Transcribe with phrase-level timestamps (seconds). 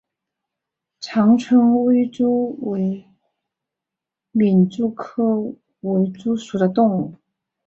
[0.99, 3.05] 长春微蛛为
[4.33, 7.13] 皿蛛科微蛛属的动物。